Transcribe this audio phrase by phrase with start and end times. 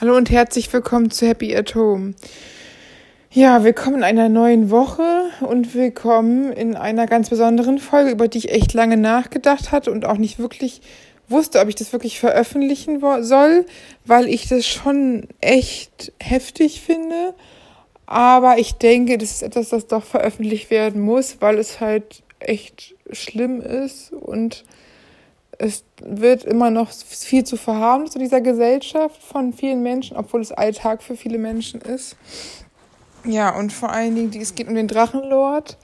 [0.00, 2.14] Hallo und herzlich willkommen zu Happy at Home.
[3.32, 8.38] Ja, willkommen in einer neuen Woche und willkommen in einer ganz besonderen Folge, über die
[8.38, 10.82] ich echt lange nachgedacht hatte und auch nicht wirklich
[11.26, 13.66] wusste, ob ich das wirklich veröffentlichen soll,
[14.04, 17.34] weil ich das schon echt heftig finde.
[18.06, 22.94] Aber ich denke, das ist etwas, das doch veröffentlicht werden muss, weil es halt echt
[23.10, 24.64] schlimm ist und
[25.58, 30.52] es wird immer noch viel zu verharmlost in dieser Gesellschaft von vielen Menschen, obwohl es
[30.52, 32.16] Alltag für viele Menschen ist.
[33.24, 35.76] Ja, und vor allen Dingen, es geht um den Drachenlord.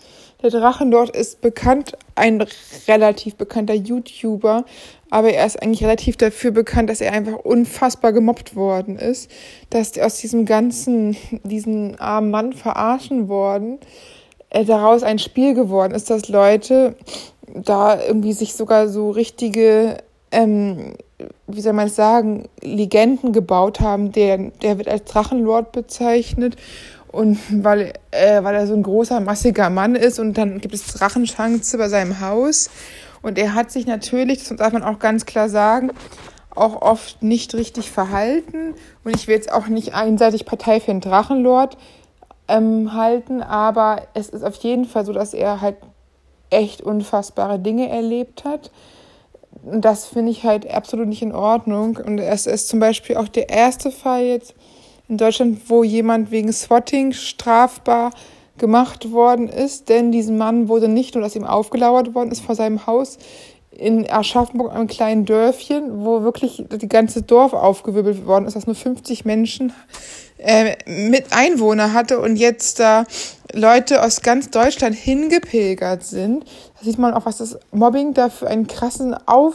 [0.42, 2.46] Der Drachenlord ist bekannt, ein
[2.86, 4.64] relativ bekannter YouTuber,
[5.10, 9.30] aber er ist eigentlich relativ dafür bekannt, dass er einfach unfassbar gemobbt worden ist,
[9.70, 13.78] dass aus diesem ganzen, diesen armen Mann verarschen worden,
[14.50, 16.94] äh, daraus ein Spiel geworden ist, dass Leute
[17.52, 19.98] da irgendwie sich sogar so richtige,
[20.30, 20.94] ähm,
[21.46, 24.12] wie soll man es sagen, Legenden gebaut haben.
[24.12, 26.56] Der, der wird als Drachenlord bezeichnet.
[27.08, 30.86] Und weil, äh, weil er so ein großer, massiger Mann ist und dann gibt es
[30.86, 32.70] Drachenschanze bei seinem Haus.
[33.22, 35.92] Und er hat sich natürlich, das darf man auch ganz klar sagen,
[36.54, 38.74] auch oft nicht richtig verhalten.
[39.04, 41.76] Und ich will jetzt auch nicht einseitig Partei für den Drachenlord
[42.48, 45.76] ähm, halten, aber es ist auf jeden Fall so, dass er halt
[46.50, 48.70] echt unfassbare Dinge erlebt hat.
[49.62, 51.96] Und das finde ich halt absolut nicht in Ordnung.
[51.96, 54.54] Und es ist zum Beispiel auch der erste Fall jetzt
[55.08, 58.10] in Deutschland, wo jemand wegen Swatting strafbar
[58.58, 62.54] gemacht worden ist, denn diesem Mann wurde nicht nur, dass ihm aufgelauert worden ist vor
[62.54, 63.18] seinem Haus
[63.70, 68.76] in Aschaffenburg, einem kleinen Dörfchen, wo wirklich das ganze Dorf aufgewirbelt worden ist, dass nur
[68.76, 69.72] 50 Menschen
[70.38, 73.04] äh, mit Einwohner hatte und jetzt da
[73.54, 76.44] Leute aus ganz Deutschland hingepilgert sind.
[76.78, 79.54] Da sieht man auch, was das Mobbing da für einen krassen Auf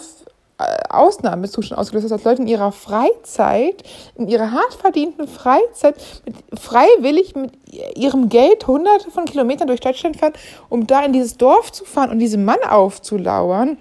[0.57, 3.83] äh, Ausnahmezustand ausgelöst hat, dass Leute in ihrer Freizeit,
[4.15, 7.51] in ihrer hart verdienten Freizeit, mit, freiwillig mit
[7.95, 10.33] ihrem Geld hunderte von Kilometern durch Deutschland fahren,
[10.69, 13.77] um da in dieses Dorf zu fahren und diesem Mann aufzulauern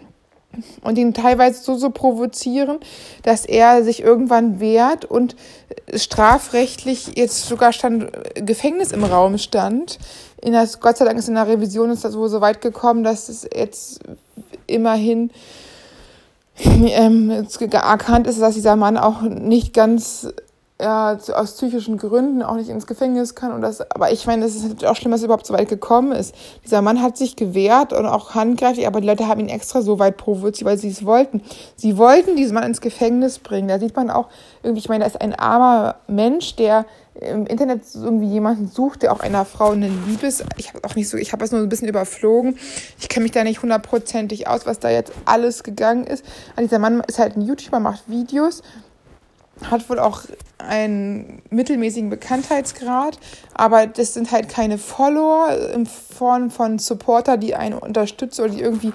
[0.83, 2.79] und ihn teilweise so, so provozieren,
[3.23, 5.37] dass er sich irgendwann wehrt und
[5.95, 9.99] strafrechtlich jetzt sogar stand, Gefängnis im Raum stand.
[10.41, 13.05] In das, Gott sei Dank ist in der Revision ist das wohl so weit gekommen,
[13.05, 14.01] dass es jetzt
[14.67, 15.31] immerhin
[16.59, 20.29] ähm, erkannt ist, dass dieser Mann auch nicht ganz
[20.81, 23.53] ja, aus psychischen Gründen auch nicht ins Gefängnis kann.
[23.53, 25.69] Und das, aber ich meine, es ist natürlich auch schlimm, dass es überhaupt so weit
[25.69, 26.35] gekommen ist.
[26.65, 29.99] Dieser Mann hat sich gewehrt und auch handgreiflich, aber die Leute haben ihn extra so
[29.99, 31.43] weit provoziert, weil sie es wollten.
[31.75, 33.67] Sie wollten diesen Mann ins Gefängnis bringen.
[33.67, 34.29] Da sieht man auch
[34.63, 36.87] irgendwie, ich meine, da ist ein armer Mensch, der
[37.21, 41.09] im Internet irgendwie jemanden sucht, der auch einer Frau eine Liebes, ich habe auch nicht
[41.09, 42.57] so, ich habe es nur ein bisschen überflogen.
[43.01, 46.25] Ich kenne mich da nicht hundertprozentig aus, was da jetzt alles gegangen ist.
[46.53, 48.63] Aber dieser Mann ist halt ein YouTuber, macht Videos
[49.71, 50.23] hat wohl auch
[50.59, 53.19] einen mittelmäßigen Bekanntheitsgrad,
[53.55, 58.61] aber das sind halt keine Follower in Form von Supporter, die einen unterstützen oder die
[58.61, 58.93] irgendwie,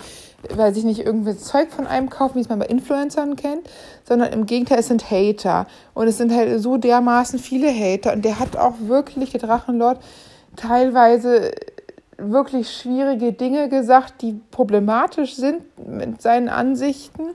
[0.49, 3.69] weil sich nicht irgendwie Zeug von einem kaufen, wie es man bei Influencern kennt,
[4.03, 5.67] sondern im Gegenteil, es sind Hater.
[5.93, 8.13] Und es sind halt so dermaßen viele Hater.
[8.13, 10.01] Und der hat auch wirklich, der Drachenlord,
[10.55, 11.51] teilweise
[12.17, 17.29] wirklich schwierige Dinge gesagt, die problematisch sind mit seinen Ansichten.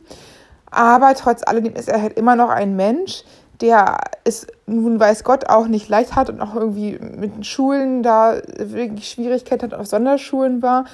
[0.71, 3.25] Aber trotz alledem ist er halt immer noch ein Mensch,
[3.61, 8.37] der es nun weiß Gott auch nicht leicht hat und auch irgendwie mit Schulen da
[8.59, 10.85] wirklich Schwierigkeiten hat, auf Sonderschulen war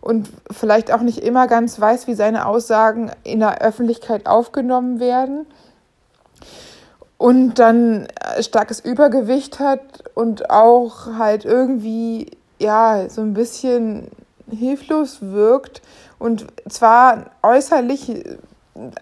[0.00, 5.46] und vielleicht auch nicht immer ganz weiß, wie seine Aussagen in der Öffentlichkeit aufgenommen werden.
[7.16, 8.08] Und dann
[8.40, 9.80] starkes Übergewicht hat
[10.14, 14.08] und auch halt irgendwie, ja, so ein bisschen
[14.50, 15.80] hilflos wirkt
[16.18, 18.24] und zwar äußerlich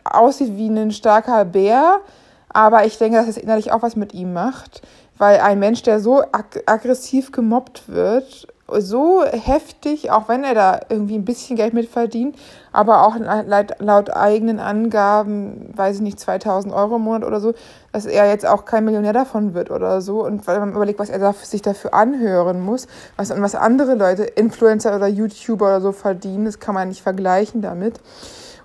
[0.05, 2.00] aussieht wie ein starker Bär,
[2.49, 4.83] aber ich denke, dass es innerlich auch was mit ihm macht,
[5.19, 10.81] weil ein Mensch, der so ag aggressiv gemobbt wird, so heftig, auch wenn er da
[10.88, 12.37] irgendwie ein bisschen Geld mit verdient,
[12.72, 17.55] aber auch laut, laut eigenen Angaben, weiß ich nicht, 2000 Euro im Monat oder so,
[17.93, 20.25] dass er jetzt auch kein Millionär davon wird oder so.
[20.25, 22.87] Und weil man überlegt, was er sich dafür anhören muss,
[23.17, 27.61] was, was andere Leute, Influencer oder YouTuber oder so verdienen, das kann man nicht vergleichen
[27.61, 28.00] damit.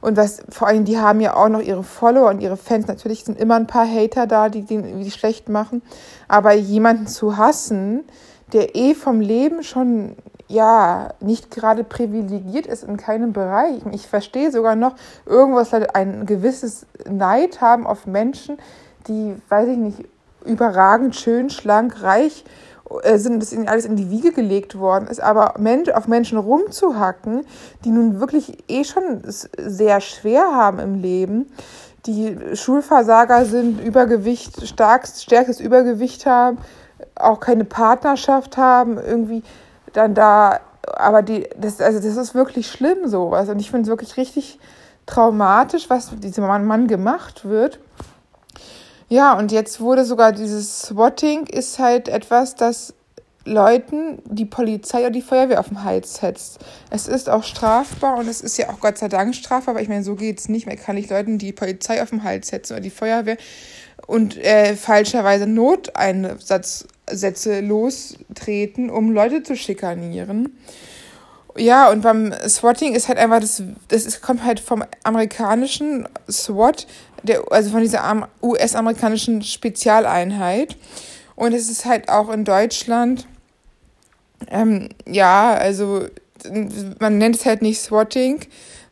[0.07, 2.88] Und was vor allem, die haben ja auch noch ihre Follower und ihre Fans.
[2.88, 5.81] Natürlich sind immer ein paar Hater da, die den die schlecht machen.
[6.30, 8.06] Aber jemanden zu hassen,
[8.54, 10.15] der eh vom Leben schon
[10.48, 13.81] ja nicht gerade privilegiert ist in keinem Bereich.
[13.92, 14.95] Ich verstehe sogar noch
[15.25, 18.59] irgendwas ein gewisses Neid haben auf Menschen,
[19.09, 20.06] die, weiß ich nicht,
[20.45, 22.66] überragend schön, schlank, reich äh,
[23.15, 27.45] sind, dass ihnen alles in die Wiege gelegt worden ist, aber Mensch, auf Menschen rumzuhacken,
[27.83, 31.51] die nun wirklich eh schon sehr schwer haben im Leben,
[32.05, 36.57] die Schulversager sind, Übergewicht, stark, stärkes Übergewicht haben,
[37.15, 39.43] auch keine Partnerschaft haben, irgendwie
[39.93, 40.59] dann da,
[40.95, 43.49] aber die, das, also das ist wirklich schlimm sowas.
[43.49, 44.59] Und ich finde es wirklich richtig
[45.05, 47.79] traumatisch, was diesem Mann gemacht wird.
[49.09, 52.94] Ja, und jetzt wurde sogar dieses Swatting ist halt etwas, das
[53.45, 56.59] Leuten die Polizei oder die Feuerwehr auf den Hals setzt.
[56.89, 59.88] Es ist auch strafbar und es ist ja auch Gott sei Dank strafbar, aber ich
[59.88, 60.75] meine, so geht es nicht mehr.
[60.75, 63.38] Kann ich Leuten die Polizei auf den Hals setzen oder die Feuerwehr
[64.06, 70.57] und äh, falscherweise Noteinsatzsätze lostreten, um Leute zu schikanieren.
[71.57, 76.86] Ja, und beim Swatting ist halt einfach das, das ist, kommt halt vom amerikanischen SWAT,
[77.23, 80.75] der, also von dieser US-amerikanischen Spezialeinheit.
[81.35, 83.27] Und es ist halt auch in Deutschland,
[84.49, 86.05] ähm, ja, also
[86.99, 88.41] man nennt es halt nicht Swatting,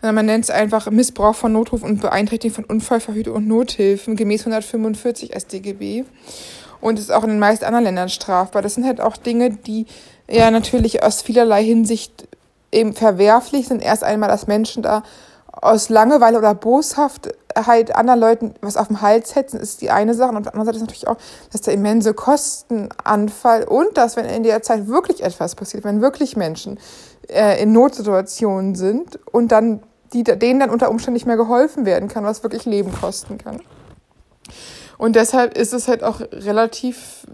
[0.01, 4.41] sondern man nennt es einfach Missbrauch von Notruf und Beeinträchtigung von Unfallverhütung und Nothilfen gemäß
[4.41, 6.03] 145 StGB.
[6.81, 8.61] Und es ist auch in den meisten anderen Ländern strafbar.
[8.61, 9.85] Das sind halt auch Dinge, die
[10.29, 12.27] ja natürlich aus vielerlei Hinsicht
[12.71, 13.81] eben verwerflich sind.
[13.81, 15.03] Erst einmal, dass Menschen da
[15.51, 20.13] aus Langeweile oder Boshaft halt anderen Leuten was auf dem Hals setzen, ist die eine
[20.13, 20.29] Sache.
[20.29, 21.17] Und auf der anderen Seite ist natürlich auch,
[21.51, 26.35] dass der immense Kostenanfall und dass, wenn in der Zeit wirklich etwas passiert, wenn wirklich
[26.35, 26.79] Menschen
[27.29, 29.81] äh, in Notsituationen sind und dann
[30.13, 33.61] die, denen dann unter Umständen nicht mehr geholfen werden kann, was wirklich Leben kosten kann.
[34.97, 37.25] Und deshalb ist es halt auch relativ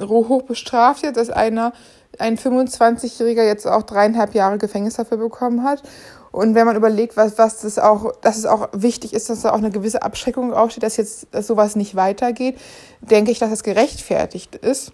[0.00, 1.72] hoch bestraft jetzt, dass einer,
[2.18, 5.82] ein 25-Jähriger jetzt auch dreieinhalb Jahre Gefängnis dafür bekommen hat.
[6.30, 9.52] Und wenn man überlegt, was, was das auch, dass es auch wichtig ist, dass da
[9.52, 12.58] auch eine gewisse Abschreckung aufsteht, dass jetzt dass sowas nicht weitergeht,
[13.00, 14.92] denke ich, dass es gerechtfertigt ist.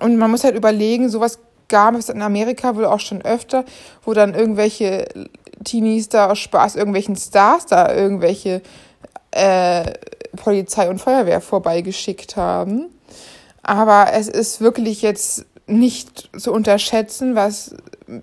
[0.00, 1.38] Und man muss halt überlegen, sowas
[1.68, 3.64] gab es in Amerika wohl auch schon öfter,
[4.04, 5.08] wo dann irgendwelche
[5.64, 8.62] Teenies da aus Spaß irgendwelchen Stars da irgendwelche
[9.30, 9.92] äh,
[10.36, 12.86] Polizei und Feuerwehr vorbeigeschickt haben.
[13.62, 17.74] Aber es ist wirklich jetzt nicht zu unterschätzen, was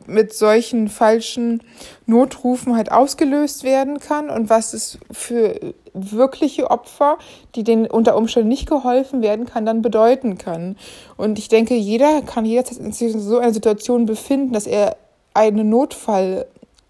[0.07, 1.62] mit solchen falschen
[2.06, 7.18] Notrufen halt ausgelöst werden kann und was es für wirkliche Opfer,
[7.56, 10.78] die denen unter Umständen nicht geholfen werden kann, dann bedeuten kann.
[11.18, 14.95] Und ich denke, jeder kann jederzeit in so einer Situation befinden, dass er
[15.34, 16.45] einen Notfall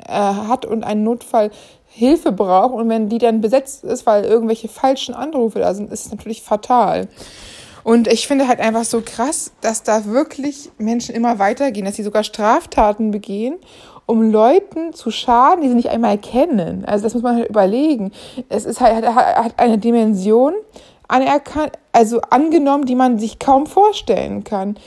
[0.08, 1.50] äh, hat und einen Notfall
[1.88, 6.08] Hilfe braucht und wenn die dann besetzt ist, weil irgendwelche falschen Anrufe da sind, ist
[6.08, 7.08] es natürlich fatal.
[7.84, 12.04] Und ich finde halt einfach so krass, dass da wirklich Menschen immer weitergehen, dass sie
[12.04, 13.56] sogar Straftaten begehen,
[14.06, 16.86] um Leuten zu schaden, die sie nicht einmal kennen.
[16.86, 18.12] Also das muss man halt überlegen.
[18.50, 20.54] Es ist halt, hat eine Dimension
[21.08, 24.78] anerkannt, also angenommen, die man sich kaum vorstellen kann.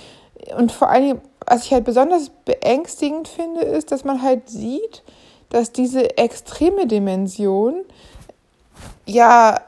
[0.56, 5.02] Und vor allem, was ich halt besonders beängstigend finde, ist, dass man halt sieht,
[5.50, 7.84] dass diese extreme Dimension
[9.06, 9.60] ja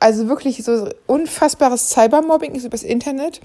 [0.00, 3.40] also wirklich so unfassbares Cybermobbing ist übers Internet.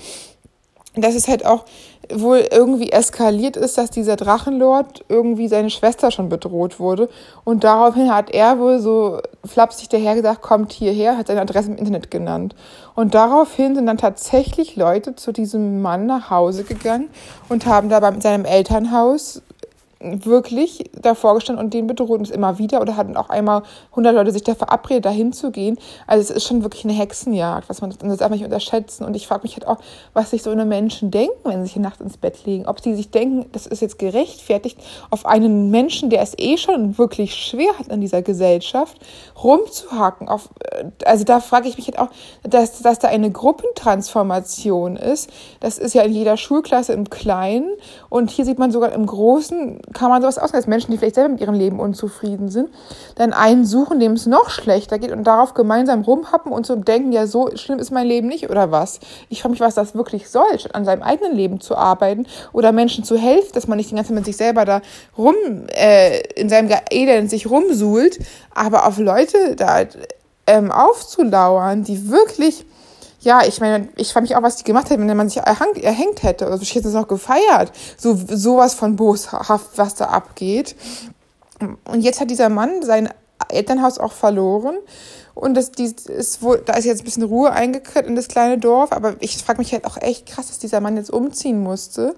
[0.95, 1.65] Dass es halt auch
[2.11, 7.09] wohl irgendwie eskaliert ist, dass dieser Drachenlord irgendwie seine Schwester schon bedroht wurde.
[7.43, 11.77] Und daraufhin hat er wohl so flapsig daher gesagt, kommt hierher, hat seine Adresse im
[11.77, 12.55] Internet genannt.
[12.95, 17.09] Und daraufhin sind dann tatsächlich Leute zu diesem Mann nach Hause gegangen
[17.49, 19.41] und haben da bei seinem Elternhaus
[20.03, 24.31] wirklich davor gestanden und den bedroht uns immer wieder oder hatten auch einmal 100 Leute
[24.31, 25.77] sich da verabredet, da hinzugehen.
[26.07, 29.05] Also es ist schon wirklich eine Hexenjagd, was man das einfach nicht unterschätzen.
[29.05, 29.77] Und ich frage mich halt auch,
[30.13, 32.65] was sich so eine Menschen denken, wenn sie sich nachts ins Bett legen.
[32.65, 36.97] Ob sie sich denken, das ist jetzt gerechtfertigt, auf einen Menschen, der es eh schon
[36.97, 38.97] wirklich schwer hat in dieser Gesellschaft,
[39.41, 40.29] rumzuhacken.
[40.29, 42.09] Auf, äh, also da frage ich mich halt auch,
[42.43, 45.29] dass, dass da eine Gruppentransformation ist.
[45.59, 47.71] Das ist ja in jeder Schulklasse im Kleinen
[48.09, 51.29] und hier sieht man sogar im Großen kann man sowas dass Menschen, die vielleicht selber
[51.29, 52.69] mit ihrem Leben unzufrieden sind,
[53.15, 57.11] dann einen suchen, dem es noch schlechter geht und darauf gemeinsam rumhappen und so denken,
[57.11, 58.99] ja, so schlimm ist mein Leben nicht oder was.
[59.29, 62.71] Ich frage mich, was das wirklich soll, statt an seinem eigenen Leben zu arbeiten oder
[62.71, 64.81] Menschen zu helfen, dass man nicht die ganze Zeit mit sich selber da
[65.17, 65.35] rum,
[65.67, 68.19] äh, in seinem Elend sich rumsuhlt,
[68.53, 69.85] aber auf Leute da
[70.47, 72.65] ähm, aufzulauern, die wirklich
[73.23, 75.73] ja, ich meine, ich frage mich auch, was die gemacht hätten, wenn man sich erhang,
[75.75, 76.47] erhängt hätte.
[76.47, 77.71] Also ich hätte es auch gefeiert.
[77.97, 80.75] So sowas von boshaft, was da abgeht.
[81.85, 83.09] Und jetzt hat dieser Mann sein
[83.49, 84.75] Elternhaus auch verloren.
[85.35, 88.57] Und das, die, ist wohl, da ist jetzt ein bisschen Ruhe eingekehrt in das kleine
[88.57, 88.91] Dorf.
[88.91, 92.15] Aber ich frage mich halt auch echt krass, dass dieser Mann jetzt umziehen musste,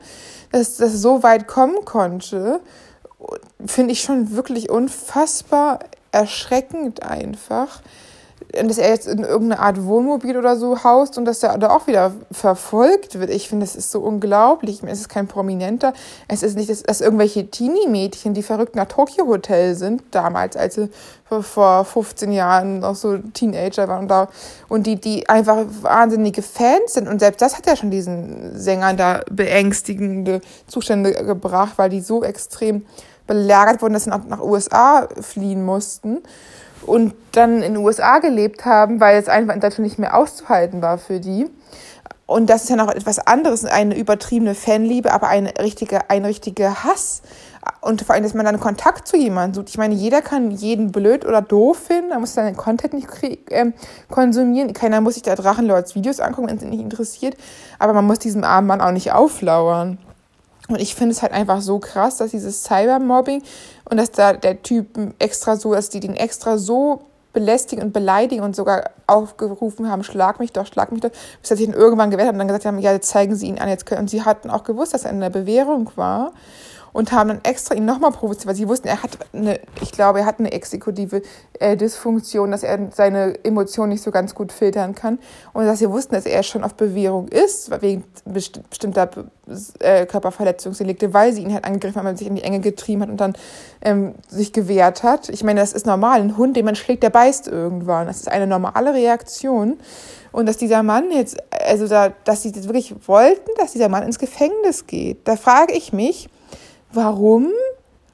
[0.51, 2.62] dass das so weit kommen konnte.
[3.65, 5.79] Finde ich schon wirklich unfassbar
[6.12, 7.81] erschreckend einfach
[8.51, 11.87] dass er jetzt in irgendeine Art Wohnmobil oder so haust und dass er da auch
[11.87, 13.29] wieder verfolgt wird.
[13.29, 14.81] Ich finde, das ist so unglaublich.
[14.83, 15.93] Es ist kein Prominenter.
[16.27, 20.75] Es ist nicht, dass, dass irgendwelche Teenie-Mädchen, die verrückt nach Tokyo Hotel sind, damals, als
[20.75, 20.89] sie
[21.41, 24.29] vor 15 Jahren noch so Teenager waren und, da,
[24.69, 27.07] und die, die einfach wahnsinnige Fans sind.
[27.07, 32.23] Und selbst das hat ja schon diesen Sängern da beängstigende Zustände gebracht, weil die so
[32.23, 32.85] extrem
[33.27, 36.21] belagert wurden, dass sie nach, nach USA fliehen mussten
[36.86, 40.82] und dann in den USA gelebt haben, weil es einfach in Deutschland nicht mehr auszuhalten
[40.82, 41.48] war für die.
[42.27, 46.84] Und das ist ja noch etwas anderes, eine übertriebene Fanliebe, aber ein richtiger, ein richtiger
[46.84, 47.22] Hass.
[47.82, 49.70] Und vor allem, dass man dann Kontakt zu jemandem sucht.
[49.70, 53.08] Ich meine, jeder kann jeden blöd oder doof finden, da muss seinen Content nicht
[53.51, 53.72] äh,
[54.10, 54.74] konsumieren.
[54.74, 57.36] Keiner muss sich da Drachenlords Videos angucken, wenn es ihn nicht interessiert.
[57.77, 60.00] Aber man muss diesem armen Mann auch nicht auflauern.
[60.67, 63.43] Und ich finde es halt einfach so krass, dass dieses Cybermobbing
[63.89, 64.88] und dass da der Typ
[65.19, 67.01] extra so, dass die den extra so
[67.34, 71.57] belästigen und beleidigen und sogar aufgerufen haben, schlag mich doch, schlag mich doch, bis er
[71.57, 73.69] sich dann irgendwann gewehrt hat und dann gesagt haben, ja, jetzt zeigen Sie ihn an,
[73.69, 74.01] jetzt können.
[74.01, 76.31] Und sie hatten auch gewusst, dass er in der Bewährung war
[76.95, 80.19] und haben dann extra ihn nochmal provoziert, weil sie wussten, er hat eine, ich glaube,
[80.19, 81.23] er hat eine exekutive
[81.59, 85.19] äh, Dysfunktion, dass er seine Emotionen nicht so ganz gut filtern kann
[85.51, 89.09] und dass sie wussten, dass er schon auf Bewährung ist, wegen besti bestimmter
[89.79, 93.09] äh, Körperverletzungsdelikte, weil sie ihn halt angegriffen haben, weil sich in die Enge getrieben hat
[93.09, 93.33] und dann
[93.81, 95.27] ähm, sich gewehrt hat.
[95.27, 96.21] Ich meine, das ist normal.
[96.21, 98.07] Ein Hund, den man schlägt, der beißt irgendwann.
[98.07, 99.79] Das ist eine normale Reaktion.
[100.31, 104.17] Und dass dieser Mann jetzt, also da, dass sie wirklich wollten, dass dieser Mann ins
[104.17, 105.27] Gefängnis geht.
[105.27, 106.29] Da frage ich mich,
[106.95, 107.49] warum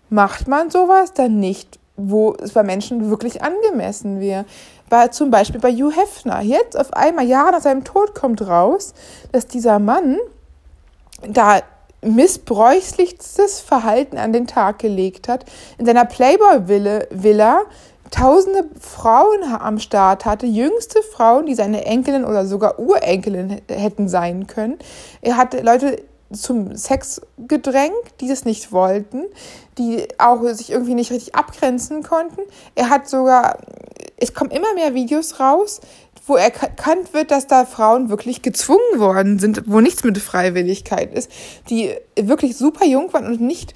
[0.09, 4.45] macht man sowas dann nicht, wo es bei Menschen wirklich angemessen wäre?
[4.89, 6.41] Bei, zum Beispiel bei Hugh Hefner.
[6.41, 8.93] Jetzt auf einmal, Jahre nach seinem Tod, kommt raus,
[9.31, 10.17] dass dieser Mann
[11.27, 11.61] da
[12.01, 15.45] missbräuchlichstes Verhalten an den Tag gelegt hat,
[15.77, 17.61] in seiner Playboy-Villa
[18.09, 24.47] tausende Frauen am Start hatte, jüngste Frauen, die seine Enkelin oder sogar Urenkelin hätten sein
[24.47, 24.77] können.
[25.21, 29.23] Er hatte Leute zum Sex gedrängt, die das nicht wollten,
[29.77, 32.41] die auch sich irgendwie nicht richtig abgrenzen konnten.
[32.75, 33.59] Er hat sogar,
[34.17, 35.81] es kommen immer mehr Videos raus,
[36.27, 41.31] wo erkannt wird, dass da Frauen wirklich gezwungen worden sind, wo nichts mit Freiwilligkeit ist,
[41.69, 43.73] die wirklich super jung waren und nicht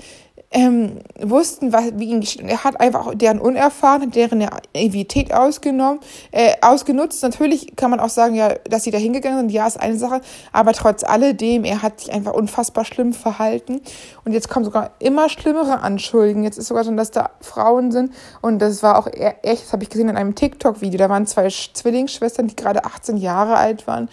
[0.55, 2.41] ähm, wussten, was, wie ihn geschieht.
[2.41, 5.99] Und er hat einfach deren Unerfahrenheit, deren Naivität ausgenommen,
[6.31, 7.21] äh, ausgenutzt.
[7.23, 10.21] Natürlich kann man auch sagen, ja, dass sie da hingegangen sind, ja, ist eine Sache,
[10.53, 13.81] aber trotz alledem, er hat sich einfach unfassbar schlimm verhalten.
[14.23, 16.45] Und jetzt kommen sogar immer schlimmere Anschuldigungen.
[16.45, 18.13] Jetzt ist sogar schon, dass da Frauen sind.
[18.41, 20.97] Und das war auch e-, echt, das habe ich gesehen in einem TikTok-Video.
[20.97, 24.07] Da waren zwei Zwillingsschwestern, die gerade 18 Jahre alt waren.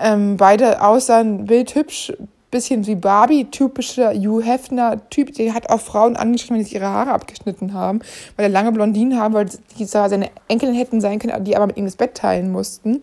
[0.00, 2.12] Ähm, beide aussahen bildhübsch,
[2.56, 5.34] bisschen wie Barbie, typischer Hugh Hefner-Typ.
[5.34, 8.00] Der hat auch Frauen angeschrieben, wenn sie ihre Haare abgeschnitten haben,
[8.36, 9.46] weil er lange Blondinen haben, weil
[9.78, 13.02] die seine Enkelin hätten sein können, die aber mit ihm das Bett teilen mussten.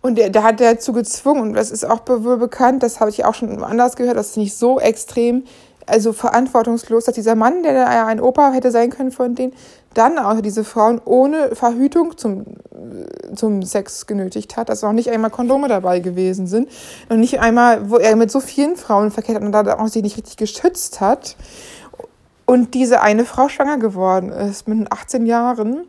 [0.00, 3.34] Und da hat er dazu gezwungen, und das ist auch bekannt, das habe ich auch
[3.34, 5.44] schon anders gehört, dass es nicht so extrem
[5.86, 9.52] also verantwortungslos, dass dieser Mann, der da ein Opa hätte sein können von denen,
[9.94, 12.44] dann auch diese Frauen ohne Verhütung zum,
[13.34, 16.68] zum Sex genötigt hat, dass auch nicht einmal Kondome dabei gewesen sind
[17.08, 20.02] und nicht einmal, wo er mit so vielen Frauen verkehrt hat und da auch sie
[20.02, 21.36] nicht richtig geschützt hat
[22.46, 25.86] und diese eine Frau schwanger geworden ist mit 18 Jahren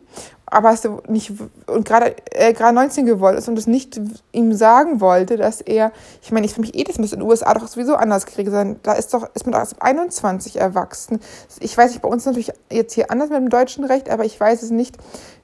[0.50, 1.32] aber es nicht
[1.70, 4.00] und gerade äh, gerade 19 geworden ist und es nicht
[4.32, 7.28] ihm sagen wollte, dass er, ich meine, ich für mich eh, das müsste in den
[7.28, 8.76] USA doch sowieso anders kriegen sein.
[8.82, 11.20] Da ist doch ist man doch erst 21 erwachsen.
[11.60, 14.38] Ich weiß nicht, bei uns natürlich jetzt hier anders mit dem deutschen Recht, aber ich
[14.38, 14.96] weiß es nicht,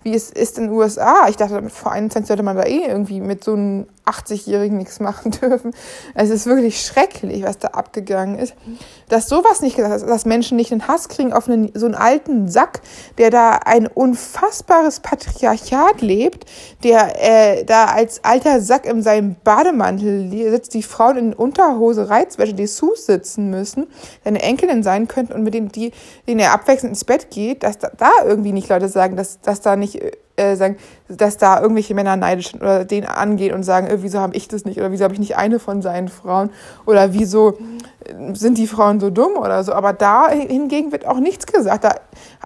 [0.06, 1.26] wie es ist in den USA.
[1.28, 5.30] Ich dachte, vor 21 sollte man da eh irgendwie mit so einem 80-Jährigen nichts machen
[5.42, 5.74] dürfen.
[6.14, 8.54] Es ist wirklich schrecklich, was da abgegangen ist.
[9.08, 11.96] Dass sowas nicht gesagt ist, dass Menschen nicht einen Hass kriegen auf einen, so einen
[11.96, 12.82] alten Sack,
[13.18, 16.15] der da ein unfassbares Patriarchat lebt,
[16.82, 22.54] der äh, da als alter Sack in seinem Bademantel sitzt, die Frauen in Unterhose, Reizwäsche,
[22.54, 23.86] die Sus sitzen müssen,
[24.24, 25.92] seine Enkelin sein könnten und mit denen, die,
[26.26, 29.60] denen er abwechselnd ins Bett geht, dass da, da irgendwie nicht Leute sagen, dass, dass
[29.60, 30.00] da nicht
[30.36, 30.76] äh, sagen,
[31.08, 34.48] dass da irgendwelche Männer neidisch sind oder den angehen und sagen, äh, wieso habe ich
[34.48, 36.50] das nicht oder wieso habe ich nicht eine von seinen Frauen
[36.84, 37.58] oder wieso
[38.04, 39.72] äh, sind die Frauen so dumm oder so.
[39.72, 41.84] Aber da hingegen wird auch nichts gesagt.
[41.84, 41.94] Da,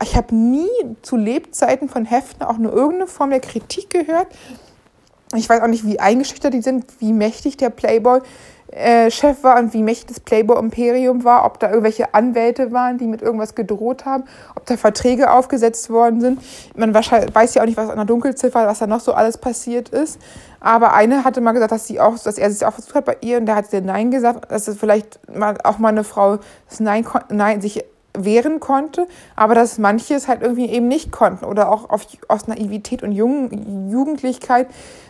[0.03, 0.69] ich habe nie
[1.03, 4.29] zu Lebzeiten von Hefner auch nur irgendeine Form der Kritik gehört.
[5.35, 8.21] Ich weiß auch nicht, wie eingeschüchtert die sind, wie mächtig der Playboy
[8.73, 13.07] äh, Chef war und wie mächtig das Playboy-Imperium war, ob da irgendwelche Anwälte waren, die
[13.07, 14.25] mit irgendwas gedroht haben,
[14.55, 16.41] ob da Verträge aufgesetzt worden sind.
[16.77, 19.89] Man weiß ja auch nicht, was an der Dunkelziffer, was da noch so alles passiert
[19.89, 20.21] ist.
[20.61, 23.17] Aber eine hatte mal gesagt, dass sie auch, dass er sich auch versucht hat bei
[23.23, 26.39] ihr und der hat sie Nein gesagt, dass es vielleicht mal auch mal eine Frau
[26.69, 31.45] das Nein, Nein sich wehren konnte, aber dass manche es halt irgendwie eben nicht konnten
[31.45, 34.69] oder auch auf, aus Naivität und Jung, Jugendlichkeit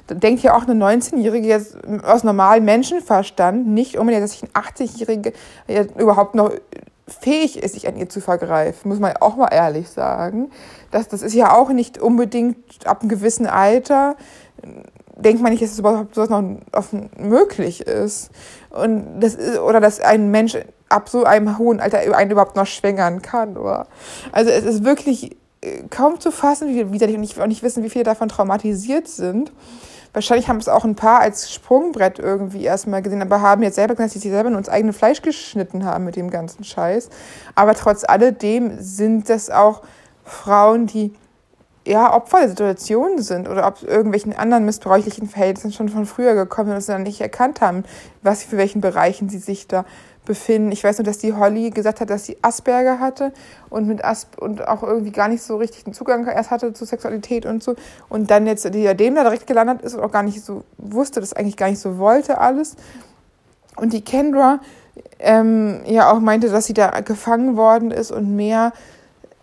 [0.09, 5.33] denkt ja auch eine 19-Jährige jetzt aus normalem Menschenverstand nicht unbedingt, dass sich ein 80-Jährige
[5.97, 6.51] überhaupt noch
[7.07, 10.51] fähig ist, sich an ihr zu vergreifen, muss man auch mal ehrlich sagen.
[10.91, 14.17] Das, das ist ja auch nicht unbedingt ab einem gewissen Alter,
[15.17, 16.45] denkt man nicht, dass es überhaupt sowas noch
[17.19, 18.31] möglich ist.
[18.71, 20.57] Und das ist, oder dass ein Mensch
[20.91, 23.57] ab so einem hohen Alter einen überhaupt noch schwängern kann.
[23.57, 23.87] Oder?
[24.33, 27.83] Also es ist wirklich äh, kaum zu fassen, wie widerlich und ich auch nicht wissen,
[27.83, 29.53] wie viele davon traumatisiert sind.
[30.13, 33.95] Wahrscheinlich haben es auch ein paar als Sprungbrett irgendwie erstmal gesehen, aber haben jetzt selber
[33.95, 37.11] gesagt, dass sie selber in uns eigene Fleisch geschnitten haben mit dem ganzen Scheiß.
[37.55, 39.83] Aber trotz alledem sind das auch
[40.25, 41.15] Frauen, die
[41.87, 46.69] ja, Opfer der Situation sind oder ob irgendwelchen anderen missbräuchlichen Verhältnissen schon von früher gekommen
[46.73, 47.85] sind und dann nicht erkannt haben,
[48.23, 49.85] was für welchen Bereichen sie sich da
[50.25, 50.71] befinden.
[50.73, 53.33] Ich weiß nur, dass die Holly gesagt hat, dass sie Asperger hatte
[53.69, 56.85] und mit Asp und auch irgendwie gar nicht so richtig den Zugang erst hatte zu
[56.85, 57.75] Sexualität und so
[58.09, 61.21] und dann jetzt die Diadem da direkt gelandet ist und auch gar nicht so wusste,
[61.21, 62.77] das eigentlich gar nicht so wollte alles.
[63.77, 64.61] Und die Kendra
[65.19, 68.73] ähm, ja auch meinte, dass sie da gefangen worden ist und mehr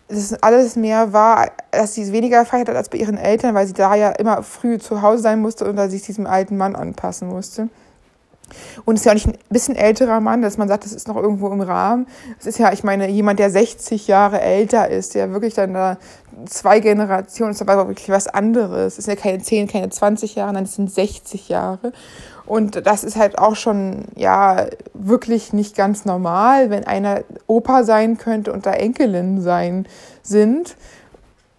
[0.08, 3.74] das alles mehr war, dass sie weniger gefeiert hat als bei ihren Eltern, weil sie
[3.74, 7.28] da ja immer früh zu Hause sein musste und da sich diesem alten Mann anpassen
[7.28, 7.68] musste.
[8.84, 11.08] Und es ist ja auch nicht ein bisschen älterer Mann, dass man sagt, das ist
[11.08, 12.06] noch irgendwo im Rahmen.
[12.38, 15.98] Es ist ja, ich meine, jemand, der 60 Jahre älter ist, der wirklich dann da
[16.46, 18.98] zwei Generationen ist, aber wirklich was anderes.
[18.98, 21.92] Es sind ja keine 10, keine 20 Jahre, nein, es sind 60 Jahre.
[22.46, 28.16] Und das ist halt auch schon, ja, wirklich nicht ganz normal, wenn einer Opa sein
[28.16, 29.86] könnte und da Enkelin sein
[30.22, 30.76] sind.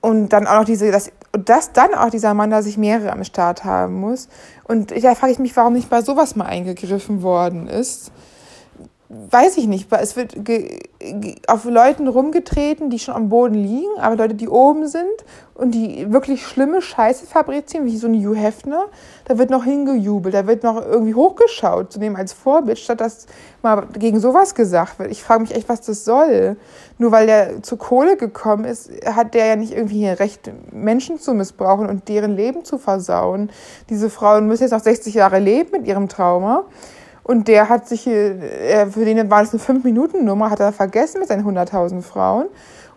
[0.02, 3.12] Und dann auch noch diese, das, und dass dann auch dieser Mann da sich mehrere
[3.12, 4.30] am Start haben muss.
[4.64, 8.12] Und da frage ich mich, warum nicht bei sowas mal eingegriffen worden ist
[9.10, 10.38] weiß ich nicht, es wird
[11.48, 15.26] auf Leuten rumgetreten, die schon am Boden liegen, aber Leute, die oben sind
[15.56, 18.86] und die wirklich schlimme Scheiße fabrizieren, wie so ein Hugh Hefner,
[19.26, 23.26] da wird noch hingejubelt, da wird noch irgendwie hochgeschaut zu nehmen als Vorbild, statt dass
[23.64, 25.10] mal gegen sowas gesagt wird.
[25.10, 26.56] Ich frage mich echt, was das soll.
[27.00, 31.20] Nur weil der zu Kohle gekommen ist, hat der ja nicht irgendwie hier Recht, Menschen
[31.20, 33.50] zu missbrauchen und deren Leben zu versauen.
[33.90, 36.66] Diese Frauen müssen jetzt noch 60 Jahre leben mit ihrem Trauma.
[37.24, 41.28] Und der hat sich, äh, für den war das eine 5-Minuten-Nummer, hat er vergessen mit
[41.28, 42.48] seinen 100.000 Frauen.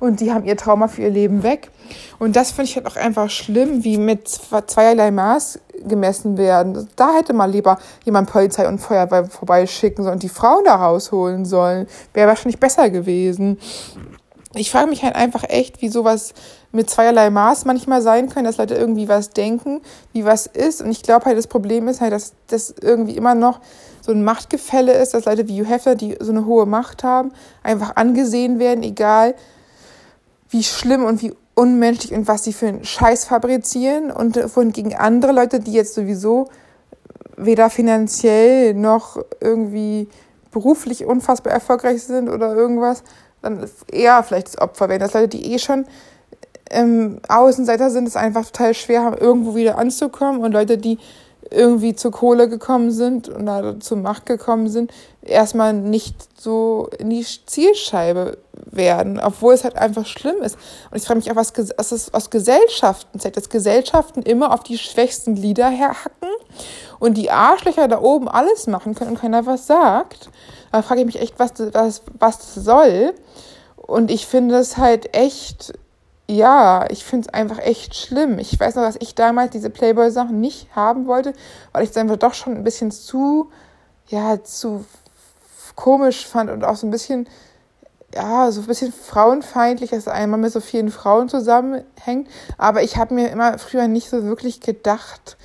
[0.01, 1.71] Und die haben ihr Trauma für ihr Leben weg.
[2.19, 6.89] Und das finde ich halt auch einfach schlimm, wie mit zweierlei Maß gemessen werden.
[6.97, 11.45] Da hätte man lieber jemand Polizei und Feuerwehr vorbeischicken sollen und die Frauen da rausholen
[11.45, 11.87] sollen.
[12.15, 13.59] Wäre wahrscheinlich besser gewesen.
[14.55, 16.35] Ich frage mich halt einfach echt, wie sowas
[16.73, 19.81] mit zweierlei Maß manchmal sein können, dass Leute irgendwie was denken,
[20.13, 20.83] wie was ist.
[20.83, 23.61] Und ich glaube halt, das Problem ist halt, dass das irgendwie immer noch
[24.03, 27.33] so ein Machtgefälle ist, dass Leute wie Hugh Hefner, die so eine hohe Macht haben,
[27.63, 29.35] einfach angesehen werden, egal
[30.51, 34.95] wie schlimm und wie unmenschlich und was sie für einen Scheiß fabrizieren und von gegen
[34.95, 36.49] andere Leute, die jetzt sowieso
[37.37, 40.09] weder finanziell noch irgendwie
[40.51, 43.03] beruflich unfassbar erfolgreich sind oder irgendwas,
[43.43, 45.01] dann eher vielleicht das Opfer werden.
[45.01, 45.85] Dass Leute, die eh schon
[46.71, 50.99] ähm, Außenseiter sind, es einfach total schwer haben, irgendwo wieder anzukommen und Leute, die
[51.51, 57.11] irgendwie zur Kohle gekommen sind und da zur Macht gekommen sind, erstmal nicht so in
[57.11, 60.57] die Zielscheibe werden, obwohl es halt einfach schlimm ist.
[60.91, 64.63] Und ich frage mich auch, was, was es aus Gesellschaften zeigt, dass Gesellschaften immer auf
[64.63, 66.29] die schwächsten Glieder herhacken
[66.99, 70.31] und die Arschlöcher da oben alles machen können und keiner was sagt.
[70.71, 73.15] Da frage ich mich echt, was, was, was das soll.
[73.77, 75.75] Und ich finde es halt echt
[76.33, 78.39] ja, ich finde es einfach echt schlimm.
[78.39, 81.35] Ich weiß noch, dass ich damals diese Playboy-Sachen nicht haben wollte,
[81.73, 83.51] weil ich es einfach doch schon ein bisschen zu,
[84.09, 84.85] ja, zu
[85.77, 87.29] komisch fand und auch so ein bisschen,
[88.15, 92.29] ja, so ein bisschen frauenfeindlich, dass einmal mit so vielen Frauen zusammenhängt.
[92.57, 95.37] Aber ich habe mir immer früher nicht so wirklich gedacht,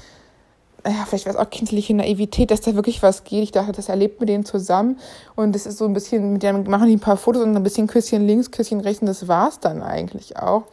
[0.90, 3.44] ja, vielleicht war es auch kindliche Naivität, dass da wirklich was geht.
[3.44, 5.00] Ich dachte, das erlebt mit denen zusammen.
[5.36, 7.64] Und das ist so ein bisschen, mit denen machen die ein paar Fotos und ein
[7.64, 10.64] bisschen Küsschen links, Küsschen rechts und das war's dann eigentlich auch.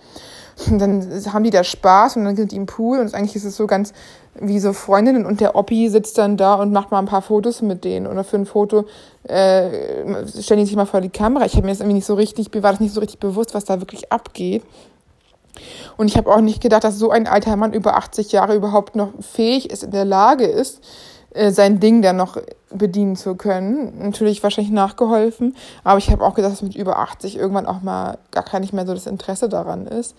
[0.70, 3.44] Und dann haben die da Spaß und dann sind die im Pool und eigentlich ist
[3.44, 3.92] es so ganz
[4.38, 7.62] wie so Freundinnen und der Oppi sitzt dann da und macht mal ein paar Fotos
[7.62, 8.84] mit denen oder für ein Foto
[9.24, 11.44] äh, stellen die sich mal vor die Kamera.
[11.46, 13.64] Ich habe mir das irgendwie nicht so richtig, war das nicht so richtig bewusst, was
[13.64, 14.62] da wirklich abgeht.
[15.96, 18.96] Und ich habe auch nicht gedacht, dass so ein alter Mann über 80 Jahre überhaupt
[18.96, 20.80] noch fähig ist, in der Lage ist,
[21.34, 22.38] äh, sein Ding dann noch
[22.70, 23.98] bedienen zu können.
[23.98, 28.18] Natürlich wahrscheinlich nachgeholfen, aber ich habe auch gedacht, dass mit über 80 irgendwann auch mal
[28.30, 30.14] gar nicht mehr so das Interesse daran ist.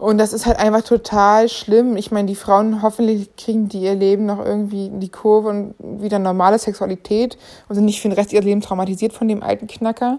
[0.00, 1.94] Und das ist halt einfach total schlimm.
[1.98, 5.74] Ich meine, die Frauen hoffentlich kriegen die ihr Leben noch irgendwie in die Kurve und
[5.78, 7.36] wieder normale Sexualität
[7.68, 10.18] und sind nicht für den Rest ihres Lebens traumatisiert von dem alten Knacker.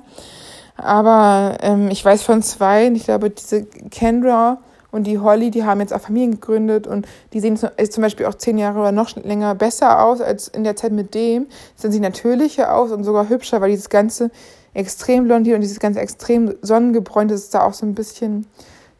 [0.77, 4.59] Aber ähm, ich weiß von zwei, ich glaube, diese Kendra
[4.91, 8.35] und die Holly, die haben jetzt auch Familien gegründet und die sehen zum Beispiel auch
[8.35, 11.47] zehn Jahre oder noch länger besser aus als in der Zeit mit dem.
[11.75, 14.31] Sehen sie natürlicher aus und sogar hübscher, weil dieses ganze
[14.73, 18.47] extrem blondiert und dieses ganze extrem sonnengebräunte ist da auch so ein bisschen,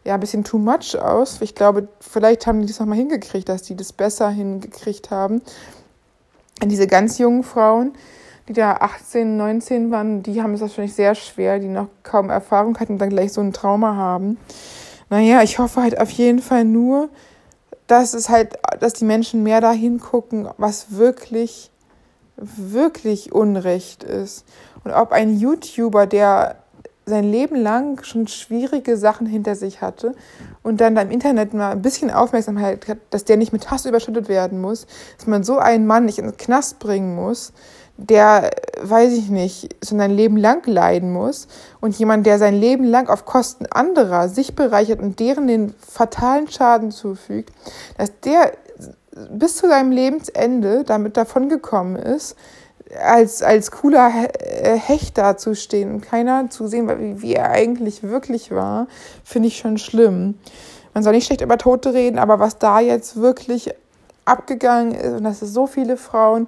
[0.03, 1.41] ja, ein bisschen too much aus.
[1.41, 5.41] Ich glaube, vielleicht haben die das nochmal hingekriegt, dass die das besser hingekriegt haben.
[6.61, 7.93] Und diese ganz jungen Frauen,
[8.51, 12.77] die da 18, 19 waren, die haben es wahrscheinlich sehr schwer, die noch kaum Erfahrung
[12.79, 14.37] hatten und dann gleich so ein Trauma haben.
[15.09, 17.07] Naja, ich hoffe halt auf jeden Fall nur,
[17.87, 21.71] dass es halt, dass die Menschen mehr dahin gucken, was wirklich,
[22.35, 24.45] wirklich Unrecht ist.
[24.83, 26.57] Und ob ein YouTuber, der
[27.05, 30.13] sein Leben lang schon schwierige Sachen hinter sich hatte
[30.61, 34.27] und dann im Internet mal ein bisschen Aufmerksamkeit hat, dass der nicht mit Hass überschüttet
[34.27, 34.87] werden muss,
[35.17, 37.53] dass man so einen Mann nicht ins Knast bringen muss,
[38.09, 41.47] der, weiß ich nicht, schon sein Leben lang leiden muss
[41.79, 46.47] und jemand, der sein Leben lang auf Kosten anderer sich bereichert und deren den fatalen
[46.49, 47.51] Schaden zufügt,
[47.97, 48.53] dass der
[49.31, 52.35] bis zu seinem Lebensende damit davongekommen ist,
[52.99, 58.87] als, als cooler äh, Hecht dazustehen und keiner zu sehen, wie, er eigentlich wirklich war,
[59.23, 60.35] finde ich schon schlimm.
[60.93, 63.73] Man soll nicht schlecht über Tote reden, aber was da jetzt wirklich
[64.25, 66.47] abgegangen ist, und das ist so viele Frauen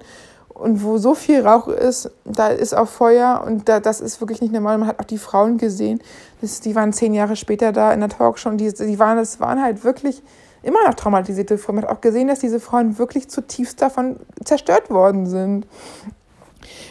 [0.54, 4.40] und wo so viel Rauch ist, da ist auch Feuer und da, das ist wirklich
[4.40, 4.78] nicht normal.
[4.78, 6.00] Man hat auch die Frauen gesehen,
[6.40, 9.40] das, die waren zehn Jahre später da in der Talkshow und die, die waren, das
[9.40, 10.22] waren halt wirklich
[10.62, 11.76] immer noch traumatisierte Frauen.
[11.76, 15.66] Man hat auch gesehen, dass diese Frauen wirklich zutiefst davon zerstört worden sind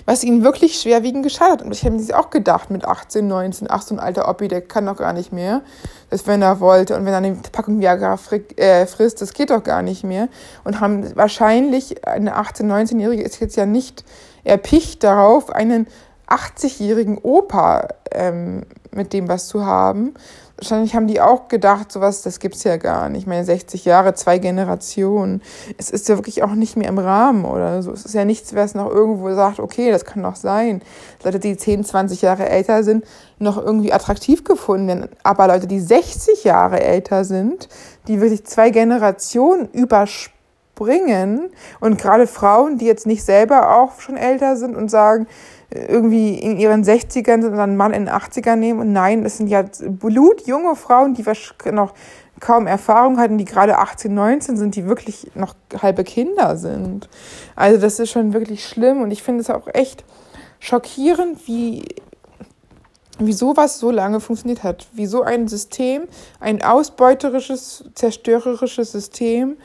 [0.05, 1.61] was ihnen wirklich schwerwiegend geschadet hat.
[1.61, 4.61] Und ich habe mir auch gedacht, mit 18, 19, ach, so ein alter Oppi, der
[4.61, 5.61] kann doch gar nicht mehr,
[6.09, 6.95] das wenn er wollte.
[6.95, 8.17] Und wenn er eine Packung Viagra
[8.57, 10.27] äh, frisst, das geht doch gar nicht mehr.
[10.63, 14.03] Und haben wahrscheinlich, eine 18-, 19-Jährige ist jetzt ja nicht
[14.43, 15.87] erpicht darauf, einen
[16.27, 20.13] 80-jährigen Opa ähm, mit dem was zu haben,
[20.57, 23.21] wahrscheinlich haben die auch gedacht, sowas, das gibt's ja gar nicht.
[23.21, 25.41] Ich meine, 60 Jahre, zwei Generationen.
[25.77, 27.91] Es ist ja wirklich auch nicht mehr im Rahmen oder so.
[27.91, 30.81] Es ist ja nichts, wer es noch irgendwo sagt, okay, das kann doch sein.
[31.23, 33.05] Leute, die 10, 20 Jahre älter sind,
[33.39, 35.09] noch irgendwie attraktiv gefunden werden.
[35.23, 37.67] Aber Leute, die 60 Jahre älter sind,
[38.07, 44.55] die wirklich zwei Generationen überspringen und gerade Frauen, die jetzt nicht selber auch schon älter
[44.55, 45.27] sind und sagen,
[45.73, 48.79] irgendwie in ihren 60ern und einen Mann in den 80ern nehmen.
[48.79, 51.23] Und nein, es sind ja blutjunge Frauen, die
[51.71, 51.93] noch
[52.39, 57.09] kaum Erfahrung hatten, die gerade 18, 19 sind, die wirklich noch halbe Kinder sind.
[57.55, 60.03] Also das ist schon wirklich schlimm und ich finde es auch echt
[60.59, 61.85] schockierend, wie,
[63.19, 64.87] wie sowas so lange funktioniert hat.
[64.93, 66.03] Wie so ein System,
[66.39, 69.57] ein ausbeuterisches, zerstörerisches System,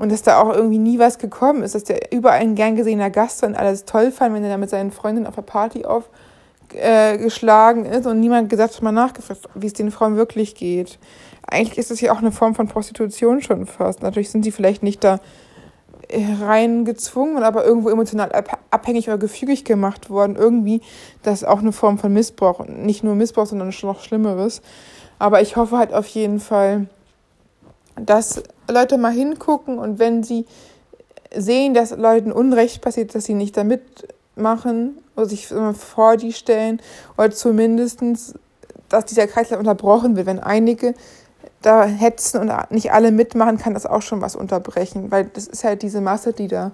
[0.00, 3.10] und dass da auch irgendwie nie was gekommen ist, dass der überall ein gern gesehener
[3.10, 5.84] Gast war und alles toll fand, wenn er da mit seinen Freundinnen auf der Party
[5.84, 10.98] aufgeschlagen äh, ist und niemand gesagt hat, mal nachgefragt, wie es den Frauen wirklich geht.
[11.46, 14.02] Eigentlich ist es ja auch eine Form von Prostitution schon fast.
[14.02, 15.20] Natürlich sind sie vielleicht nicht da
[16.08, 18.32] äh, rein gezwungen, aber irgendwo emotional
[18.70, 20.34] abhängig oder gefügig gemacht worden.
[20.34, 20.80] Irgendwie,
[21.22, 22.66] das ist auch eine Form von Missbrauch.
[22.66, 24.62] Nicht nur Missbrauch, sondern schon noch Schlimmeres.
[25.18, 26.86] Aber ich hoffe halt auf jeden Fall,
[28.06, 30.46] dass Leute mal hingucken und wenn sie
[31.34, 36.80] sehen, dass Leuten Unrecht passiert, dass sie nicht da mitmachen oder sich vor die stellen
[37.16, 38.00] oder zumindest,
[38.88, 40.26] dass dieser Kreislauf unterbrochen wird.
[40.26, 40.94] Wenn einige
[41.62, 45.64] da hetzen und nicht alle mitmachen, kann das auch schon was unterbrechen, weil das ist
[45.64, 46.72] halt diese Masse, die da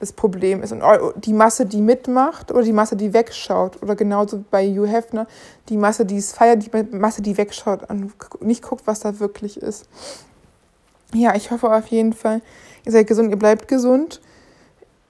[0.00, 0.72] das Problem ist.
[0.72, 0.82] Und
[1.16, 3.82] die Masse, die mitmacht oder die Masse, die wegschaut.
[3.82, 5.26] Oder genauso bei Hugh Hefner,
[5.68, 9.60] die Masse, die es feiert, die Masse, die wegschaut und nicht guckt, was da wirklich
[9.60, 9.88] ist
[11.14, 12.42] ja, ich hoffe auf jeden Fall,
[12.84, 14.20] ihr seid gesund, ihr bleibt gesund.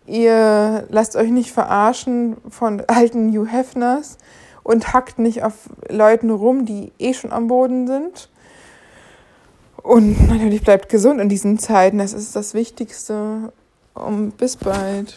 [0.07, 4.17] Ihr lasst euch nicht verarschen von alten New Hefners
[4.63, 8.31] und hackt nicht auf Leuten rum, die eh schon am Boden sind.
[9.83, 11.99] Und natürlich bleibt gesund in diesen Zeiten.
[11.99, 13.53] Das ist das Wichtigste.
[13.95, 15.17] Und bis bald.